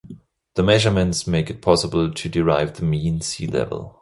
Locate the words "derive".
2.27-2.73